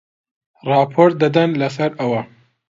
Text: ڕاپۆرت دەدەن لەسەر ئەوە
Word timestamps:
ڕاپۆرت 0.69 1.15
دەدەن 1.25 1.49
لەسەر 1.65 1.91
ئەوە 1.99 2.21